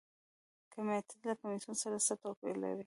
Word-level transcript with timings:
کمیټه 0.73 1.15
له 1.29 1.33
کمیسیون 1.41 1.75
سره 1.83 1.97
څه 2.07 2.13
توپیر 2.23 2.55
لري؟ 2.63 2.79